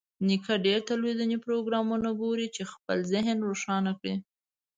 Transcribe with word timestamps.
نیکه 0.27 0.53
ډېر 0.65 0.79
تلویزیوني 0.89 1.37
پروګرامونه 1.45 2.09
ګوري 2.21 2.47
چې 2.55 2.63
خپل 2.71 2.97
ذهن 3.13 3.37
روښانه 3.49 3.91
کړي. 3.99 4.15